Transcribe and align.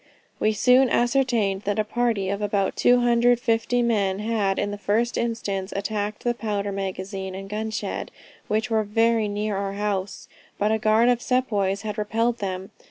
We 0.39 0.51
soon 0.51 0.89
ascertained 0.89 1.61
that 1.65 1.77
a 1.77 1.83
party 1.83 2.29
of 2.29 2.41
about 2.41 2.75
250 2.75 3.83
men 3.83 4.17
had 4.17 4.57
in 4.57 4.71
the 4.71 4.77
first 4.79 5.15
instance 5.15 5.71
attacked 5.75 6.23
the 6.23 6.33
powder 6.33 6.71
magazine 6.71 7.35
and 7.35 7.47
gun 7.47 7.69
shed, 7.69 8.09
which 8.47 8.71
were 8.71 8.81
very 8.81 9.27
near 9.27 9.55
our 9.55 9.73
house, 9.73 10.27
but 10.57 10.71
a 10.71 10.79
guard 10.79 11.07
of 11.09 11.21
sepoys 11.21 11.83
had 11.83 11.99
repelled 11.99 12.39
them. 12.39 12.71